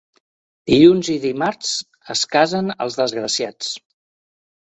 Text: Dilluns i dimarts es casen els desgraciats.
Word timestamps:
Dilluns 0.69 1.09
i 1.15 1.17
dimarts 1.25 1.75
es 2.15 2.23
casen 2.33 2.73
els 2.87 2.97
desgraciats. 3.01 3.71